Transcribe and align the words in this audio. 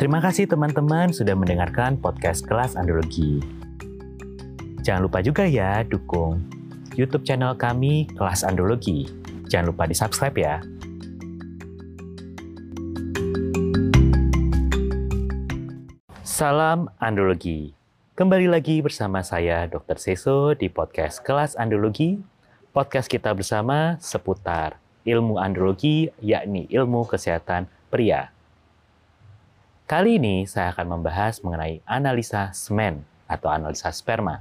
Terima 0.00 0.16
kasih 0.16 0.48
teman-teman 0.48 1.12
sudah 1.12 1.36
mendengarkan 1.36 2.00
podcast 2.00 2.48
kelas 2.48 2.72
andrologi. 2.72 3.36
Jangan 4.80 5.04
lupa 5.04 5.20
juga 5.20 5.44
ya 5.44 5.84
dukung 5.84 6.40
YouTube 6.96 7.20
channel 7.28 7.52
kami 7.52 8.08
Kelas 8.16 8.40
Andrologi. 8.40 9.04
Jangan 9.52 9.76
lupa 9.76 9.84
di-subscribe 9.84 10.32
ya. 10.40 10.56
Salam 16.24 16.88
Andrologi. 16.96 17.76
Kembali 18.16 18.48
lagi 18.48 18.80
bersama 18.80 19.20
saya 19.20 19.68
Dr. 19.68 20.00
Seso 20.00 20.56
di 20.56 20.72
podcast 20.72 21.20
Kelas 21.20 21.60
Andrologi. 21.60 22.16
Podcast 22.72 23.04
kita 23.04 23.36
bersama 23.36 24.00
seputar 24.00 24.80
ilmu 25.04 25.36
andrologi 25.36 26.08
yakni 26.24 26.64
ilmu 26.72 27.04
kesehatan 27.04 27.68
pria. 27.92 28.39
Kali 29.90 30.22
ini 30.22 30.46
saya 30.46 30.70
akan 30.70 30.86
membahas 30.86 31.42
mengenai 31.42 31.82
analisa 31.82 32.54
semen 32.54 33.02
atau 33.26 33.50
analisa 33.50 33.90
sperma. 33.90 34.38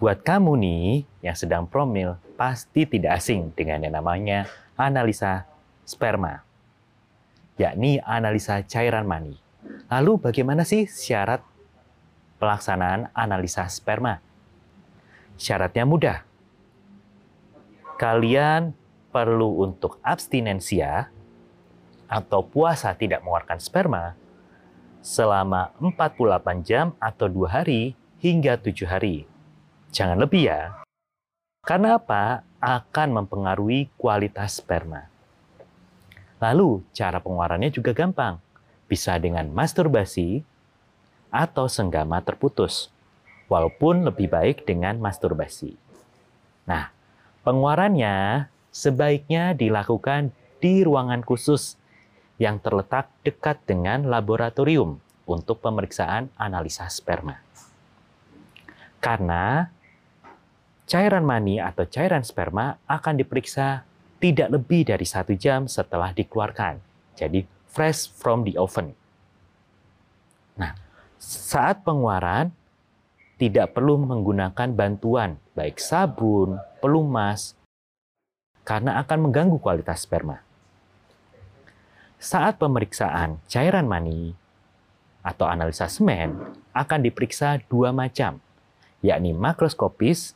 Buat 0.00 0.24
kamu 0.24 0.56
nih 0.56 1.04
yang 1.20 1.36
sedang 1.36 1.68
promil 1.68 2.16
pasti 2.32 2.88
tidak 2.88 3.20
asing 3.20 3.52
dengan 3.52 3.84
yang 3.84 4.00
namanya 4.00 4.48
analisa 4.72 5.44
sperma, 5.84 6.40
yakni 7.60 8.00
analisa 8.00 8.64
cairan 8.64 9.04
mani. 9.04 9.36
Lalu 9.92 10.32
bagaimana 10.32 10.64
sih 10.64 10.88
syarat 10.88 11.44
pelaksanaan 12.40 13.12
analisa 13.12 13.68
sperma? 13.68 14.24
Syaratnya 15.36 15.84
mudah. 15.84 16.24
Kalian 18.00 18.72
perlu 19.12 19.60
untuk 19.60 20.00
abstinensia 20.00 21.12
atau 22.06 22.42
puasa 22.42 22.94
tidak 22.94 23.22
mengeluarkan 23.22 23.58
sperma 23.58 24.14
selama 25.06 25.70
48 25.78 26.66
jam 26.66 26.90
atau 26.98 27.30
dua 27.30 27.62
hari 27.62 27.94
hingga 28.18 28.58
tujuh 28.58 28.90
hari. 28.90 29.22
Jangan 29.94 30.18
lebih 30.18 30.50
ya. 30.50 30.82
Karena 31.62 31.98
apa? 31.98 32.42
Akan 32.58 33.14
mempengaruhi 33.14 33.90
kualitas 33.94 34.58
sperma. 34.58 35.06
Lalu, 36.42 36.82
cara 36.90 37.22
pengeluarannya 37.22 37.70
juga 37.70 37.94
gampang. 37.94 38.42
Bisa 38.90 39.14
dengan 39.18 39.46
masturbasi 39.50 40.42
atau 41.30 41.70
senggama 41.70 42.18
terputus. 42.22 42.90
Walaupun 43.46 44.02
lebih 44.10 44.26
baik 44.26 44.66
dengan 44.66 44.98
masturbasi. 44.98 45.78
Nah, 46.66 46.90
pengeluarannya 47.46 48.46
sebaiknya 48.74 49.54
dilakukan 49.54 50.34
di 50.58 50.82
ruangan 50.82 51.22
khusus 51.22 51.78
yang 52.36 52.60
terletak 52.60 53.08
dekat 53.24 53.60
dengan 53.64 54.06
laboratorium 54.06 55.00
untuk 55.26 55.60
pemeriksaan 55.64 56.30
analisa 56.36 56.86
sperma. 56.86 57.40
Karena 59.00 59.66
cairan 60.86 61.26
mani 61.26 61.58
atau 61.58 61.84
cairan 61.88 62.22
sperma 62.22 62.78
akan 62.86 63.14
diperiksa 63.18 63.82
tidak 64.22 64.48
lebih 64.54 64.86
dari 64.86 65.04
satu 65.04 65.34
jam 65.36 65.66
setelah 65.66 66.14
dikeluarkan. 66.14 66.80
Jadi 67.18 67.44
fresh 67.68 68.08
from 68.12 68.46
the 68.46 68.56
oven. 68.56 68.94
Nah, 70.56 70.72
saat 71.20 71.84
pengeluaran 71.84 72.48
tidak 73.36 73.76
perlu 73.76 74.00
menggunakan 74.00 74.72
bantuan 74.72 75.36
baik 75.52 75.76
sabun, 75.76 76.56
pelumas, 76.80 77.52
karena 78.64 79.00
akan 79.04 79.28
mengganggu 79.28 79.56
kualitas 79.60 80.04
sperma. 80.04 80.45
Saat 82.26 82.58
pemeriksaan 82.58 83.38
cairan 83.46 83.86
mani 83.86 84.34
atau 85.22 85.46
analisa 85.46 85.86
semen 85.86 86.34
akan 86.74 87.06
diperiksa 87.06 87.62
dua 87.70 87.94
macam, 87.94 88.42
yakni 88.98 89.30
makroskopis 89.30 90.34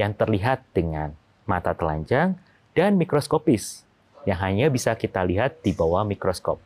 yang 0.00 0.16
terlihat 0.16 0.64
dengan 0.72 1.12
mata 1.44 1.76
telanjang 1.76 2.40
dan 2.72 2.96
mikroskopis 2.96 3.84
yang 4.24 4.40
hanya 4.40 4.72
bisa 4.72 4.96
kita 4.96 5.20
lihat 5.28 5.60
di 5.60 5.76
bawah 5.76 6.08
mikroskop. 6.08 6.56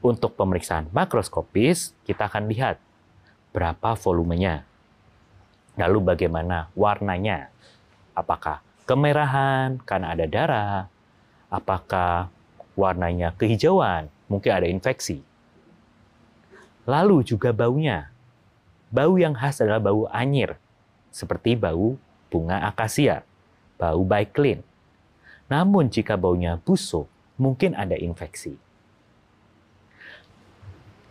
Untuk 0.00 0.32
pemeriksaan 0.32 0.88
makroskopis, 0.88 1.92
kita 2.08 2.32
akan 2.32 2.48
lihat 2.48 2.80
berapa 3.52 3.92
volumenya, 4.00 4.64
lalu 5.76 6.00
bagaimana 6.00 6.72
warnanya, 6.72 7.52
apakah 8.16 8.64
kemerahan 8.88 9.76
karena 9.84 10.16
ada 10.16 10.24
darah, 10.24 10.80
apakah 11.52 12.32
warnanya 12.78 13.34
kehijauan, 13.36 14.08
mungkin 14.28 14.52
ada 14.52 14.66
infeksi. 14.68 15.20
Lalu 16.88 17.22
juga 17.22 17.54
baunya. 17.54 18.10
Bau 18.92 19.16
yang 19.16 19.32
khas 19.32 19.62
adalah 19.62 19.80
bau 19.80 20.04
anyir, 20.12 20.58
seperti 21.08 21.56
bau 21.56 21.96
bunga 22.32 22.64
akasia, 22.66 23.24
bau 23.76 24.02
baiklin. 24.04 24.64
Namun 25.48 25.92
jika 25.92 26.16
baunya 26.16 26.56
busuk, 26.60 27.08
mungkin 27.36 27.76
ada 27.76 27.96
infeksi. 27.96 28.56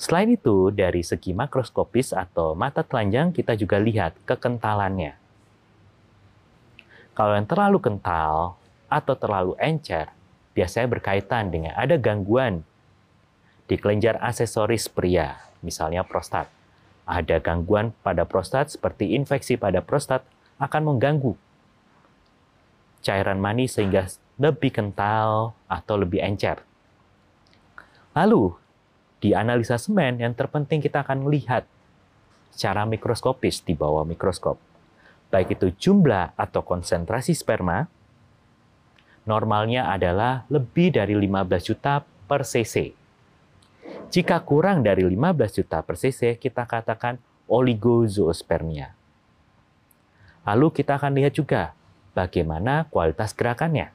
Selain 0.00 0.32
itu, 0.32 0.72
dari 0.72 1.04
segi 1.04 1.36
makroskopis 1.36 2.16
atau 2.16 2.56
mata 2.56 2.80
telanjang, 2.80 3.36
kita 3.36 3.52
juga 3.52 3.76
lihat 3.76 4.16
kekentalannya. 4.24 5.12
Kalau 7.12 7.36
yang 7.36 7.44
terlalu 7.44 7.78
kental 7.84 8.56
atau 8.88 9.14
terlalu 9.14 9.52
encer, 9.60 10.08
biasanya 10.56 10.88
berkaitan 10.90 11.54
dengan 11.54 11.72
ada 11.78 11.94
gangguan 12.00 12.66
di 13.70 13.78
kelenjar 13.78 14.18
aksesoris 14.18 14.90
pria, 14.90 15.38
misalnya 15.62 16.02
prostat. 16.02 16.50
Ada 17.06 17.42
gangguan 17.42 17.94
pada 18.02 18.26
prostat 18.26 18.70
seperti 18.70 19.14
infeksi 19.14 19.58
pada 19.58 19.82
prostat 19.82 20.22
akan 20.62 20.94
mengganggu 20.94 21.34
cairan 23.00 23.40
mani 23.40 23.66
sehingga 23.66 24.06
lebih 24.36 24.72
kental 24.72 25.56
atau 25.68 25.94
lebih 25.96 26.20
encer. 26.20 26.60
Lalu, 28.16 28.56
di 29.20 29.36
analisa 29.36 29.76
semen 29.76 30.20
yang 30.20 30.32
terpenting 30.32 30.80
kita 30.80 31.04
akan 31.04 31.28
melihat 31.28 31.68
secara 32.52 32.84
mikroskopis 32.88 33.62
di 33.64 33.76
bawah 33.76 34.04
mikroskop. 34.04 34.56
Baik 35.30 35.60
itu 35.60 35.70
jumlah 35.76 36.34
atau 36.34 36.64
konsentrasi 36.66 37.36
sperma, 37.36 37.86
normalnya 39.30 39.86
adalah 39.86 40.42
lebih 40.50 40.98
dari 40.98 41.14
15 41.14 41.68
juta 41.70 42.02
per 42.02 42.42
cc. 42.42 42.90
Jika 44.10 44.42
kurang 44.42 44.82
dari 44.82 45.06
15 45.06 45.62
juta 45.62 45.78
per 45.86 45.94
cc, 45.94 46.34
kita 46.42 46.66
katakan 46.66 47.22
oligozoospermia. 47.46 48.90
Lalu 50.42 50.66
kita 50.74 50.98
akan 50.98 51.14
lihat 51.14 51.38
juga 51.38 51.78
bagaimana 52.10 52.90
kualitas 52.90 53.30
gerakannya. 53.30 53.94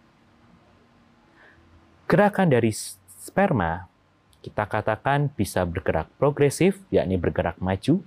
Gerakan 2.07 2.47
dari 2.47 2.71
sperma 3.19 3.91
kita 4.45 4.69
katakan 4.69 5.33
bisa 5.33 5.65
bergerak 5.65 6.05
progresif, 6.21 6.77
yakni 6.93 7.17
bergerak 7.17 7.57
maju, 7.57 8.05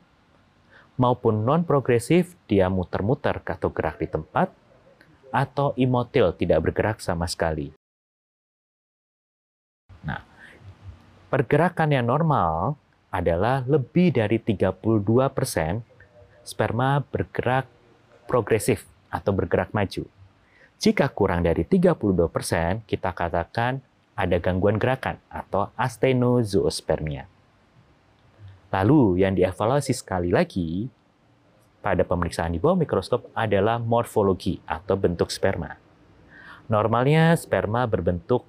maupun 0.95 1.43
non-progresif, 1.43 2.39
dia 2.47 2.71
muter-muter 2.71 3.43
atau 3.43 3.75
gerak 3.75 3.99
di 3.99 4.07
tempat, 4.07 4.55
atau 5.29 5.77
imotil 5.77 6.33
tidak 6.37 6.69
bergerak 6.69 6.99
sama 7.01 7.29
sekali. 7.29 7.73
Nah, 10.05 10.25
pergerakan 11.29 11.91
yang 11.93 12.07
normal 12.09 12.77
adalah 13.09 13.65
lebih 13.65 14.13
dari 14.13 14.41
32% 14.41 15.33
persen 15.33 15.85
sperma 16.45 17.05
bergerak 17.05 17.69
progresif 18.29 18.85
atau 19.09 19.33
bergerak 19.33 19.73
maju. 19.73 20.05
Jika 20.79 21.11
kurang 21.11 21.43
dari 21.43 21.67
32%, 21.67 22.31
persen, 22.31 22.87
kita 22.87 23.11
katakan 23.11 23.83
ada 24.15 24.37
gangguan 24.39 24.79
gerakan 24.79 25.19
atau 25.27 25.75
astenozoospermia. 25.75 27.27
Lalu 28.69 29.25
yang 29.25 29.33
dievaluasi 29.33 29.97
sekali 29.97 30.29
lagi 30.29 30.93
pada 31.89 32.05
pemeriksaan 32.05 32.53
di 32.53 32.61
bawah 32.61 32.77
mikroskop 32.77 33.33
adalah 33.33 33.81
morfologi 33.81 34.61
atau 34.69 34.93
bentuk 35.01 35.33
sperma. 35.33 35.81
Normalnya 36.69 37.33
sperma 37.33 37.89
berbentuk 37.89 38.45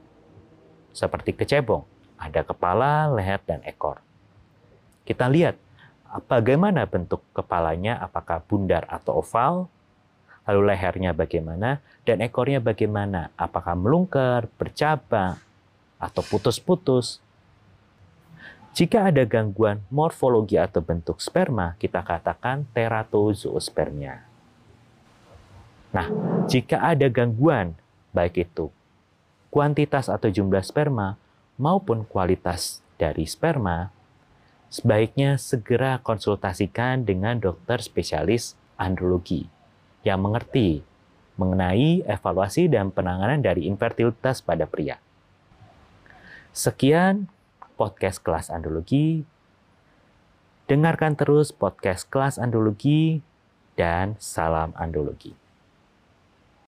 seperti 0.92 1.32
kecebong, 1.32 1.88
ada 2.20 2.44
kepala, 2.44 3.08
leher, 3.08 3.40
dan 3.48 3.64
ekor. 3.64 4.04
Kita 5.08 5.32
lihat 5.32 5.56
bagaimana 6.28 6.84
bentuk 6.84 7.24
kepalanya, 7.32 7.96
apakah 8.04 8.44
bundar 8.44 8.84
atau 8.92 9.24
oval, 9.24 9.72
lalu 10.44 10.76
lehernya 10.76 11.16
bagaimana, 11.16 11.80
dan 12.04 12.20
ekornya 12.20 12.60
bagaimana, 12.60 13.32
apakah 13.40 13.72
melungker, 13.72 14.52
bercabang, 14.60 15.40
atau 15.96 16.20
putus-putus, 16.28 17.24
jika 18.74 19.10
ada 19.10 19.26
gangguan 19.26 19.84
morfologi 19.90 20.56
atau 20.56 20.80
bentuk 20.80 21.20
sperma, 21.20 21.76
kita 21.82 22.06
katakan 22.06 22.70
teratozoospermia. 22.72 24.24
Nah, 25.90 26.08
jika 26.46 26.78
ada 26.80 27.10
gangguan, 27.10 27.74
baik 28.14 28.46
itu 28.46 28.70
kuantitas 29.50 30.08
atau 30.08 30.30
jumlah 30.30 30.62
sperma 30.62 31.18
maupun 31.58 32.06
kualitas 32.06 32.86
dari 33.02 33.26
sperma, 33.26 33.90
sebaiknya 34.70 35.42
segera 35.42 35.98
konsultasikan 36.00 37.04
dengan 37.04 37.42
dokter 37.42 37.82
spesialis 37.82 38.54
andrologi 38.78 39.50
yang 40.06 40.22
mengerti 40.22 40.86
mengenai 41.36 42.06
evaluasi 42.06 42.70
dan 42.70 42.94
penanganan 42.94 43.42
dari 43.42 43.66
infertilitas 43.66 44.44
pada 44.46 44.70
pria. 44.70 45.02
Sekian 46.54 47.32
podcast 47.80 48.20
kelas 48.20 48.52
andrologi. 48.52 49.24
Dengarkan 50.68 51.16
terus 51.16 51.56
podcast 51.56 52.12
kelas 52.12 52.36
andrologi 52.36 53.24
dan 53.80 54.20
salam 54.20 54.76
andrologi. 54.76 55.49